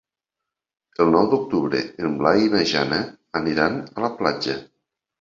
[1.05, 3.01] El nou d'octubre en Blai i na Jana
[3.45, 4.61] aniran a la platja.